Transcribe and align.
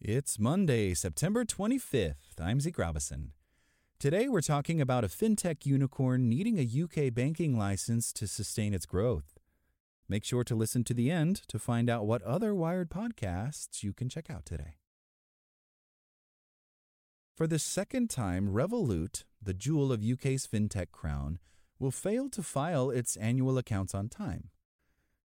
It's 0.00 0.38
Monday, 0.38 0.94
September 0.94 1.44
25th. 1.44 2.40
I'm 2.40 2.60
Zeke 2.60 2.78
Robison. 2.78 3.32
Today 3.98 4.28
we're 4.28 4.42
talking 4.42 4.80
about 4.80 5.02
a 5.02 5.08
fintech 5.08 5.66
unicorn 5.66 6.28
needing 6.28 6.56
a 6.56 6.62
UK 6.62 7.12
banking 7.12 7.58
license 7.58 8.12
to 8.12 8.28
sustain 8.28 8.74
its 8.74 8.86
growth. 8.86 9.40
Make 10.08 10.24
sure 10.24 10.44
to 10.44 10.54
listen 10.54 10.84
to 10.84 10.94
the 10.94 11.10
end 11.10 11.42
to 11.48 11.58
find 11.58 11.90
out 11.90 12.06
what 12.06 12.22
other 12.22 12.54
Wired 12.54 12.90
podcasts 12.90 13.82
you 13.82 13.92
can 13.92 14.08
check 14.08 14.30
out 14.30 14.46
today. 14.46 14.76
For 17.36 17.48
the 17.48 17.58
second 17.58 18.08
time, 18.08 18.50
Revolut, 18.50 19.24
the 19.42 19.52
jewel 19.52 19.90
of 19.90 20.04
UK's 20.04 20.46
fintech 20.46 20.92
crown, 20.92 21.40
will 21.80 21.90
fail 21.90 22.28
to 22.30 22.42
file 22.44 22.90
its 22.90 23.16
annual 23.16 23.58
accounts 23.58 23.96
on 23.96 24.08
time. 24.08 24.50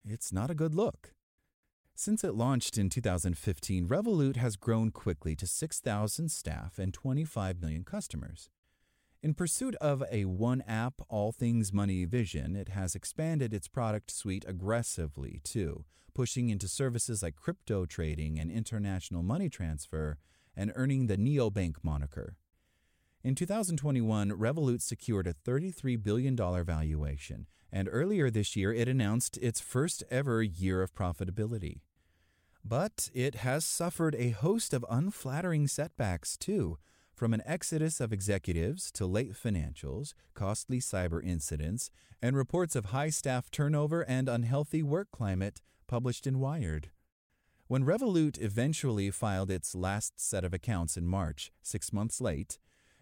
It's 0.05 0.31
not 0.31 0.49
a 0.49 0.55
good 0.55 0.73
look. 0.73 1.14
Since 2.04 2.24
it 2.24 2.34
launched 2.34 2.80
in 2.80 2.90
2015, 2.90 3.88
Revolut 3.88 4.36
has 4.36 4.56
grown 4.56 4.90
quickly 4.90 5.36
to 5.36 5.46
6,000 5.46 6.30
staff 6.30 6.80
and 6.80 6.92
25 6.92 7.62
million 7.62 7.84
customers. 7.84 8.50
In 9.22 9.36
pursuit 9.36 9.76
of 9.76 10.02
a 10.12 10.26
one 10.26 10.62
app, 10.62 10.96
all 11.10 11.32
things 11.32 11.72
money 11.72 12.06
vision, 12.06 12.56
it 12.56 12.70
has 12.70 12.96
expanded 12.96 13.54
its 13.54 13.68
product 13.68 14.10
suite 14.10 14.44
aggressively 14.48 15.42
too, 15.44 15.86
pushing 16.16 16.50
into 16.50 16.68
services 16.68 17.22
like 17.22 17.36
crypto 17.36 17.86
trading 17.86 18.40
and 18.40 18.50
international 18.50 19.22
money 19.22 19.48
transfer 19.48 20.18
and 20.58 20.72
earning 20.74 21.06
the 21.06 21.18
neobank 21.18 21.76
moniker. 21.84 22.36
In 23.23 23.36
2021, 23.36 24.32
Revolut 24.32 24.82
secured 24.82 25.28
a 25.28 25.36
$33 25.36 26.02
billion 26.02 26.36
valuation, 26.36 27.45
and 27.72 27.88
earlier 27.92 28.32
this 28.32 28.56
year 28.56 28.73
it 28.73 28.88
announced 28.88 29.38
its 29.38 29.60
first 29.60 30.04
ever 30.10 30.42
year 30.42 30.82
of 30.82 30.95
profitability. 30.95 31.82
But 32.64 33.10
it 33.14 33.36
has 33.36 33.66
suffered 33.66 34.16
a 34.16 34.30
host 34.30 34.73
of 34.73 34.86
unflattering 34.89 35.67
setbacks, 35.67 36.38
too, 36.38 36.77
from 37.14 37.33
an 37.33 37.44
exodus 37.45 37.99
of 37.99 38.14
executives 38.14 38.92
to 38.94 39.05
late 39.05 39.33
financials, 39.33 40.14
costly 40.33 40.80
cyber 40.80 41.23
incidents, 41.23 41.92
and 42.22 42.36
reports 42.36 42.76
of 42.76 42.86
high 42.86 43.10
staff 43.10 43.52
turnover 43.52 44.02
and 44.02 44.30
unhealthy 44.30 44.82
work 44.82 45.10
climate 45.11 45.61
published 45.88 46.26
in 46.26 46.39
Wired. 46.39 46.89
When 47.67 47.86
Revolut 47.86 48.42
eventually 48.42 49.11
filed 49.11 49.49
its 49.49 49.76
last 49.76 50.20
set 50.20 50.43
of 50.43 50.54
accounts 50.54 50.98
in 50.98 51.08
March, 51.08 51.52
six 51.61 51.93
months 51.93 52.20
late, 52.20 52.60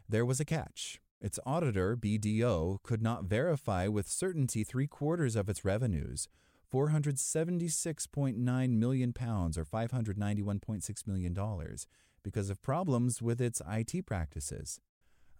there 0.08 0.26
was 0.26 0.40
a 0.40 0.46
catch. 0.46 1.00
Its 1.22 1.40
auditor, 1.46 1.98
BDO, 1.98 2.82
could 2.82 3.02
not 3.02 3.26
verify 3.26 3.88
with 3.88 4.08
certainty 4.08 4.64
three 4.64 4.88
quarters 4.88 5.36
of 5.36 5.50
its 5.50 5.66
revenues, 5.66 6.28
476.9 6.74 8.70
million 8.70 9.14
pounds 9.14 9.58
or 9.58 9.66
591.6 9.66 11.08
million 11.08 11.34
dollars 11.34 11.88
because 12.24 12.50
of 12.50 12.62
problems 12.62 13.22
with 13.22 13.42
its 13.42 13.62
IT 13.70 14.06
practices. 14.06 14.80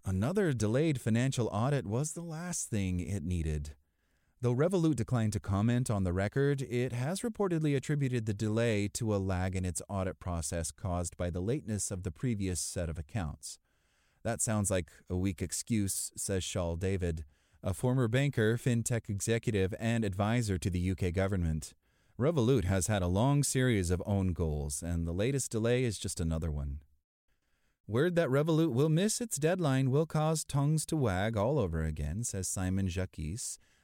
Another 0.06 0.54
delayed 0.54 1.02
financial 1.02 1.48
audit 1.48 1.86
was 1.86 2.14
the 2.14 2.22
last 2.22 2.70
thing 2.70 3.00
it 3.00 3.24
needed. 3.24 3.76
Though 4.42 4.56
Revolut 4.56 4.96
declined 4.96 5.34
to 5.34 5.40
comment 5.42 5.92
on 5.92 6.06
the 6.06 6.14
record, 6.14 6.62
it 6.62 6.94
has 6.94 7.20
reportedly 7.20 7.76
attributed 7.76 8.26
the 8.26 8.34
delay 8.34 8.88
to 8.94 9.14
a 9.14 9.18
lag 9.18 9.54
in 9.54 9.66
its 9.66 9.82
audit 9.90 10.20
process 10.20 10.72
caused 10.72 11.18
by 11.18 11.30
the 11.30 11.42
lateness 11.42 11.92
of 11.92 12.04
the 12.04 12.12
previous 12.12 12.62
set 12.62 12.90
of 12.90 12.98
accounts. 12.98 13.60
That 14.24 14.42
sounds 14.42 14.72
like 14.72 14.90
a 15.10 15.18
weak 15.18 15.42
excuse, 15.42 16.12
says 16.16 16.44
Shaul 16.44 16.80
David, 16.80 17.26
a 17.64 17.74
former 17.74 18.08
banker, 18.08 18.58
fintech 18.58 19.10
executive, 19.10 19.74
and 19.80 20.06
advisor 20.06 20.58
to 20.58 20.70
the 20.70 20.92
UK 20.92 21.14
government. 21.14 21.74
Revolut 22.18 22.66
has 22.66 22.88
had 22.88 23.02
a 23.02 23.08
long 23.08 23.44
series 23.44 23.92
of 23.92 24.04
own 24.06 24.34
goals, 24.34 24.82
and 24.82 25.08
the 25.08 25.12
latest 25.12 25.52
delay 25.52 25.84
is 25.84 25.98
just 25.98 26.20
another 26.20 26.52
one. 26.52 26.80
Word 27.88 28.16
that 28.16 28.30
Revolut 28.30 28.72
will 28.72 28.90
miss 28.90 29.20
its 29.20 29.38
deadline 29.38 29.90
will 29.90 30.06
cause 30.06 30.44
tongues 30.44 30.86
to 30.86 30.96
wag 30.96 31.36
all 31.36 31.58
over 31.58 31.84
again, 31.84 32.24
says 32.24 32.48
Simon 32.48 32.88
Jacques, 32.88 33.18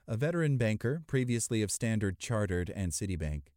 a 0.08 0.16
veteran 0.16 0.58
banker, 0.58 1.02
previously 1.08 1.62
of 1.62 1.72
Standard 1.72 2.19
Chartered 2.19 2.72
and 2.75 2.91
Citibank. 2.91 3.47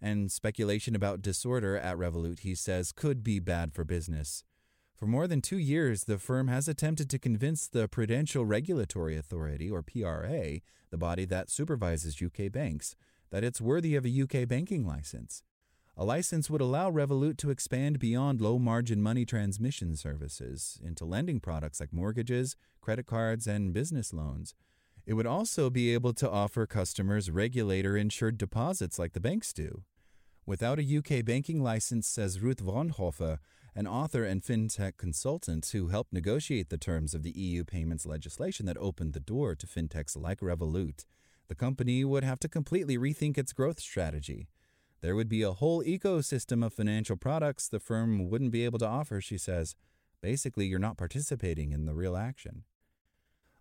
And 0.00 0.30
speculation 0.30 0.94
about 0.94 1.20
disorder 1.20 1.76
at 1.76 1.96
Revolut, 1.96 2.40
he 2.40 2.54
says, 2.54 2.92
could 2.92 3.24
be 3.24 3.40
bad 3.40 3.74
for 3.74 3.84
business. 3.84 4.44
For 4.98 5.06
more 5.06 5.28
than 5.28 5.40
two 5.40 5.58
years, 5.58 6.04
the 6.04 6.18
firm 6.18 6.48
has 6.48 6.66
attempted 6.66 7.08
to 7.10 7.20
convince 7.20 7.68
the 7.68 7.86
Prudential 7.86 8.44
Regulatory 8.44 9.16
Authority, 9.16 9.70
or 9.70 9.80
PRA, 9.80 10.58
the 10.90 10.98
body 10.98 11.24
that 11.26 11.50
supervises 11.50 12.20
UK 12.20 12.50
banks, 12.50 12.96
that 13.30 13.44
it's 13.44 13.60
worthy 13.60 13.94
of 13.94 14.04
a 14.04 14.22
UK 14.22 14.48
banking 14.48 14.84
license. 14.84 15.44
A 15.96 16.04
license 16.04 16.50
would 16.50 16.60
allow 16.60 16.90
Revolut 16.90 17.36
to 17.38 17.50
expand 17.50 18.00
beyond 18.00 18.40
low 18.40 18.58
margin 18.58 19.00
money 19.00 19.24
transmission 19.24 19.94
services 19.94 20.80
into 20.84 21.04
lending 21.04 21.38
products 21.38 21.78
like 21.78 21.92
mortgages, 21.92 22.56
credit 22.80 23.06
cards, 23.06 23.46
and 23.46 23.72
business 23.72 24.12
loans. 24.12 24.56
It 25.06 25.14
would 25.14 25.26
also 25.26 25.70
be 25.70 25.94
able 25.94 26.12
to 26.14 26.28
offer 26.28 26.66
customers 26.66 27.30
regulator 27.30 27.96
insured 27.96 28.36
deposits 28.36 28.98
like 28.98 29.12
the 29.12 29.20
banks 29.20 29.52
do. 29.52 29.84
Without 30.44 30.80
a 30.80 30.96
UK 30.98 31.24
banking 31.24 31.62
license, 31.62 32.08
says 32.08 32.40
Ruth 32.40 32.64
Wandhöfer, 32.64 33.38
an 33.74 33.86
author 33.86 34.24
and 34.24 34.42
fintech 34.42 34.96
consultant 34.96 35.68
who 35.72 35.88
helped 35.88 36.12
negotiate 36.12 36.68
the 36.68 36.78
terms 36.78 37.14
of 37.14 37.22
the 37.22 37.30
EU 37.30 37.64
payments 37.64 38.06
legislation 38.06 38.66
that 38.66 38.76
opened 38.78 39.12
the 39.12 39.20
door 39.20 39.54
to 39.54 39.66
fintechs 39.66 40.20
like 40.20 40.40
Revolut. 40.40 41.04
The 41.48 41.54
company 41.54 42.04
would 42.04 42.24
have 42.24 42.40
to 42.40 42.48
completely 42.48 42.98
rethink 42.98 43.38
its 43.38 43.52
growth 43.52 43.80
strategy. 43.80 44.48
There 45.00 45.14
would 45.14 45.28
be 45.28 45.42
a 45.42 45.52
whole 45.52 45.82
ecosystem 45.82 46.64
of 46.64 46.74
financial 46.74 47.16
products 47.16 47.68
the 47.68 47.78
firm 47.78 48.28
wouldn't 48.28 48.50
be 48.50 48.64
able 48.64 48.78
to 48.80 48.88
offer, 48.88 49.20
she 49.20 49.38
says. 49.38 49.76
Basically, 50.20 50.66
you're 50.66 50.78
not 50.78 50.98
participating 50.98 51.72
in 51.72 51.86
the 51.86 51.94
real 51.94 52.16
action. 52.16 52.64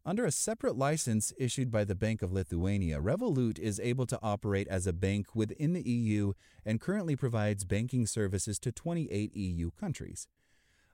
Under 0.07 0.23
a 0.23 0.31
separate 0.31 0.77
license 0.77 1.33
issued 1.37 1.69
by 1.69 1.83
the 1.83 1.93
Bank 1.93 2.21
of 2.21 2.31
Lithuania, 2.31 3.01
Revolut 3.01 3.59
is 3.59 3.77
able 3.77 4.05
to 4.05 4.17
operate 4.23 4.65
as 4.69 4.87
a 4.87 4.93
bank 4.93 5.35
within 5.35 5.73
the 5.73 5.81
EU 5.81 6.31
and 6.65 6.79
currently 6.79 7.17
provides 7.17 7.65
banking 7.65 8.07
services 8.07 8.57
to 8.59 8.71
28 8.71 9.35
EU 9.35 9.69
countries. 9.71 10.29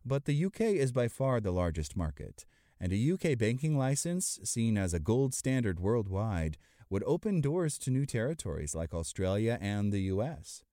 But 0.03 0.25
the 0.25 0.45
UK 0.45 0.61
is 0.61 0.91
by 0.91 1.09
far 1.09 1.39
the 1.39 1.51
largest 1.51 1.95
market, 1.95 2.47
and 2.79 2.91
a 2.91 3.13
UK 3.13 3.37
banking 3.37 3.77
license, 3.77 4.39
seen 4.43 4.79
as 4.79 4.95
a 4.95 4.99
gold 4.99 5.35
standard 5.35 5.79
worldwide, 5.79 6.57
would 6.89 7.03
open 7.05 7.39
doors 7.39 7.77
to 7.77 7.91
new 7.91 8.07
territories 8.07 8.73
like 8.73 8.95
Australia 8.95 9.59
and 9.61 9.93
the 9.93 10.01
US. 10.13 10.63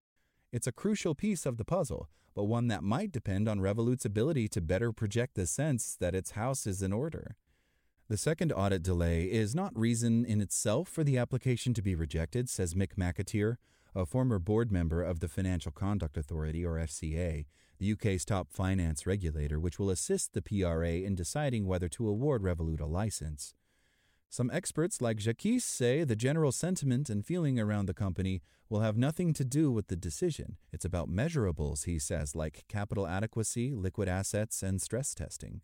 It's 0.50 0.66
a 0.66 0.72
crucial 0.72 1.14
piece 1.14 1.44
of 1.44 1.58
the 1.58 1.64
puzzle, 1.66 2.08
but 2.34 2.44
one 2.44 2.68
that 2.68 2.82
might 2.82 3.12
depend 3.12 3.50
on 3.50 3.60
Revolut's 3.60 4.06
ability 4.06 4.48
to 4.48 4.62
better 4.62 4.92
project 4.92 5.34
the 5.34 5.46
sense 5.46 5.94
that 6.00 6.14
its 6.14 6.30
house 6.30 6.66
is 6.66 6.80
in 6.80 6.94
order. 6.94 7.36
The 8.10 8.16
second 8.16 8.50
audit 8.50 8.82
delay 8.82 9.30
is 9.30 9.54
not 9.54 9.78
reason 9.78 10.24
in 10.24 10.40
itself 10.40 10.88
for 10.88 11.04
the 11.04 11.16
application 11.16 11.72
to 11.74 11.80
be 11.80 11.94
rejected, 11.94 12.48
says 12.50 12.74
Mick 12.74 12.96
McAteer, 12.96 13.54
a 13.94 14.04
former 14.04 14.40
board 14.40 14.72
member 14.72 15.00
of 15.00 15.20
the 15.20 15.28
Financial 15.28 15.70
Conduct 15.70 16.16
Authority, 16.16 16.66
or 16.66 16.72
FCA, 16.72 17.44
the 17.78 17.92
UK's 17.92 18.24
top 18.24 18.50
finance 18.50 19.06
regulator, 19.06 19.60
which 19.60 19.78
will 19.78 19.90
assist 19.90 20.32
the 20.32 20.42
PRA 20.42 20.90
in 20.90 21.14
deciding 21.14 21.68
whether 21.68 21.88
to 21.90 22.08
award 22.08 22.42
Revolut 22.42 22.80
a 22.80 22.86
license. 22.86 23.54
Some 24.28 24.50
experts 24.52 25.00
like 25.00 25.20
Jacques 25.20 25.60
say 25.60 26.02
the 26.02 26.16
general 26.16 26.50
sentiment 26.50 27.10
and 27.10 27.24
feeling 27.24 27.60
around 27.60 27.86
the 27.86 27.94
company 27.94 28.42
will 28.68 28.80
have 28.80 28.96
nothing 28.96 29.32
to 29.34 29.44
do 29.44 29.70
with 29.70 29.86
the 29.86 29.94
decision. 29.94 30.56
It's 30.72 30.84
about 30.84 31.08
measurables, 31.08 31.84
he 31.84 32.00
says, 32.00 32.34
like 32.34 32.64
capital 32.66 33.06
adequacy, 33.06 33.72
liquid 33.72 34.08
assets, 34.08 34.64
and 34.64 34.82
stress 34.82 35.14
testing. 35.14 35.60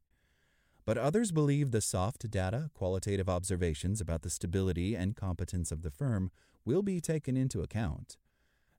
But 0.86 0.96
others 0.96 1.32
believe 1.32 1.72
the 1.72 1.80
soft 1.80 2.30
data, 2.30 2.70
qualitative 2.72 3.28
observations 3.28 4.00
about 4.00 4.22
the 4.22 4.30
stability 4.30 4.94
and 4.94 5.16
competence 5.16 5.72
of 5.72 5.82
the 5.82 5.90
firm 5.90 6.30
will 6.64 6.82
be 6.82 7.00
taken 7.00 7.36
into 7.36 7.60
account. 7.60 8.16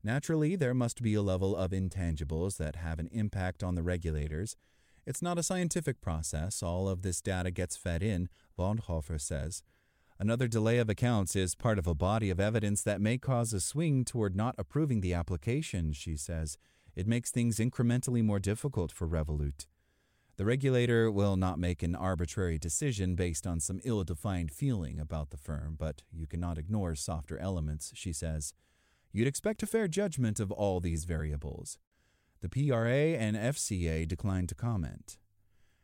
Naturally, 0.04 0.56
there 0.56 0.74
must 0.74 1.01
be 1.01 1.15
a 1.15 1.21
level 1.21 1.54
of 1.56 1.71
intangibles 1.71 2.56
that 2.57 2.77
have 2.77 2.98
an 3.00 3.09
impact 3.12 3.62
on 3.62 3.75
the 3.75 3.83
regulators. 3.83 4.56
It's 5.06 5.21
not 5.21 5.38
a 5.38 5.44
scientific 5.44 6.00
process. 6.00 6.63
All 6.63 6.88
of 6.88 7.01
this 7.01 7.21
data 7.21 7.51
gets 7.51 7.75
fed 7.75 8.01
in, 8.01 8.30
Wandhöfer 8.57 9.19
says. 9.19 9.63
Another 10.18 10.48
delay 10.48 10.77
of 10.77 10.89
accounts 10.89 11.36
is 11.36 11.56
part 11.56 11.77
of 11.77 11.88
a 11.88 11.94
body 11.94 12.30
of 12.30 12.39
evidence 12.39 12.81
that 12.83 13.01
may 13.01 13.18
cause 13.18 13.51
a 13.54 13.59
swing 13.59 14.06
toward 14.06 14.36
not 14.36 14.56
approving 14.57 15.01
the 15.01 15.13
application, 15.13 15.92
she 15.92 16.15
says. 16.15 16.57
It 16.95 17.06
makes 17.06 17.31
things 17.31 17.57
incrementally 17.57 18.24
more 18.24 18.39
difficult 18.39 18.92
for 18.92 19.07
Revolut. 19.07 19.68
The 20.38 20.45
regulator 20.45 21.10
will 21.12 21.36
not 21.36 21.57
make 21.57 21.81
an 21.81 21.95
arbitrary 21.95 22.60
decision 22.60 23.16
based 23.16 23.48
on 23.48 23.60
some 23.60 23.81
ill 23.84 24.04
defined 24.04 24.51
feeling 24.51 25.00
about 25.00 25.31
the 25.31 25.38
firm, 25.38 25.75
but 25.80 26.04
you 26.12 26.28
cannot 26.28 26.60
ignore 26.60 26.94
softer 26.94 27.39
elements, 27.39 27.92
she 27.95 28.13
says. 28.13 28.54
You'd 29.12 29.28
expect 29.28 29.63
a 29.63 29.68
fair 29.68 29.88
judgment 29.88 30.39
of 30.39 30.51
all 30.51 30.80
these 30.80 31.06
variables. 31.06 31.80
The 32.42 32.50
PRA 32.50 33.18
and 33.18 33.36
FCA 33.36 34.07
declined 34.07 34.50
to 34.50 34.56
comment. 34.56 35.18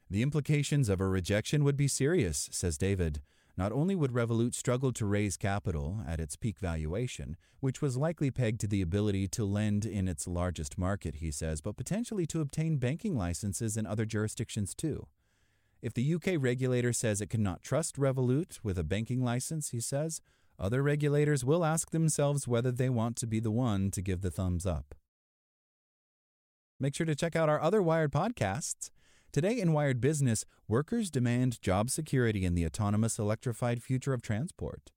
The 0.07 0.21
implications 0.21 0.87
of 0.87 1.01
a 1.01 1.07
rejection 1.07 1.63
would 1.63 1.77
be 1.77 1.87
serious, 1.87 2.47
says 2.51 2.77
David. 2.77 3.21
Not 3.55 3.71
only 3.71 3.95
would 3.95 4.13
Revolut 4.13 4.55
struggle 4.55 4.91
to 4.93 5.05
raise 5.05 5.37
capital 5.37 6.01
at 6.07 6.19
its 6.19 6.35
peak 6.35 6.59
valuation, 6.59 7.37
which 7.59 7.81
was 7.81 7.95
likely 7.95 8.31
pegged 8.31 8.59
to 8.61 8.67
the 8.67 8.81
ability 8.81 9.27
to 9.29 9.45
lend 9.45 9.85
in 9.85 10.07
its 10.07 10.27
largest 10.27 10.77
market, 10.77 11.15
he 11.15 11.31
says, 11.31 11.61
but 11.61 11.77
potentially 11.77 12.25
to 12.27 12.41
obtain 12.41 12.77
banking 12.77 13.15
licenses 13.15 13.77
in 13.77 13.85
other 13.85 14.05
jurisdictions 14.05 14.73
too. 14.73 15.07
If 15.83 15.93
the 15.93 16.15
UK 16.15 16.35
regulator 16.39 16.93
says 16.93 17.21
it 17.21 17.29
cannot 17.29 17.61
trust 17.61 17.97
Revolut 17.97 18.59
with 18.63 18.79
a 18.79 18.83
banking 18.83 19.23
license, 19.23 19.69
he 19.69 19.81
says, 19.81 20.21
other 20.57 20.81
regulators 20.81 21.43
will 21.43 21.65
ask 21.65 21.91
themselves 21.91 22.47
whether 22.47 22.71
they 22.71 22.89
want 22.89 23.17
to 23.17 23.27
be 23.27 23.39
the 23.39 23.51
one 23.51 23.91
to 23.91 24.01
give 24.01 24.21
the 24.21 24.31
thumbs 24.31 24.65
up. 24.65 24.95
Make 26.79 26.95
sure 26.95 27.05
to 27.05 27.15
check 27.15 27.35
out 27.35 27.49
our 27.49 27.61
other 27.61 27.81
Wired 27.81 28.11
podcasts. 28.11 28.89
Today 29.33 29.59
in 29.59 29.73
Wired 29.73 29.99
Business, 29.99 30.45
workers 30.67 31.09
demand 31.09 31.59
job 31.59 31.89
security 31.89 32.45
in 32.45 32.53
the 32.53 32.67
autonomous 32.67 33.17
electrified 33.17 33.81
future 33.81 34.13
of 34.13 34.21
transport. 34.21 34.91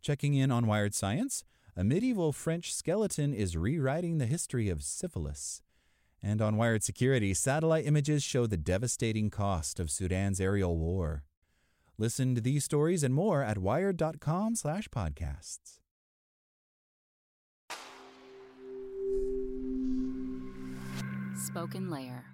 Checking 0.00 0.34
in 0.34 0.52
on 0.52 0.68
Wired 0.68 0.94
Science, 0.94 1.42
a 1.76 1.82
medieval 1.82 2.32
French 2.32 2.72
skeleton 2.72 3.34
is 3.34 3.56
rewriting 3.56 4.18
the 4.18 4.26
history 4.26 4.68
of 4.68 4.84
syphilis. 4.84 5.60
And 6.22 6.40
on 6.40 6.56
Wired 6.56 6.84
Security, 6.84 7.34
satellite 7.34 7.84
images 7.84 8.22
show 8.22 8.46
the 8.46 8.56
devastating 8.56 9.28
cost 9.28 9.80
of 9.80 9.90
Sudan's 9.90 10.40
aerial 10.40 10.78
war. 10.78 11.24
Listen 11.98 12.36
to 12.36 12.40
these 12.40 12.62
stories 12.62 13.02
and 13.02 13.12
more 13.12 13.42
at 13.42 13.58
wired.com/podcasts. 13.58 15.80
SpokenLayer. 21.34 22.33